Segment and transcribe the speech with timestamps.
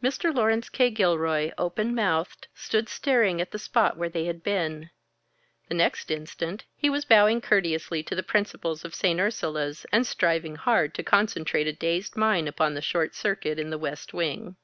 [0.00, 0.32] Mr.
[0.32, 0.88] Laurence K.
[0.88, 4.90] Gilroy, open mouthed, stood staring at the spot where they had been.
[5.66, 9.18] The next instant, he was bowing courteously to the principals of St.
[9.18, 13.78] Ursula's, and striving hard to concentrate a dazed mind upon the short circuit in the
[13.78, 14.54] West Wing.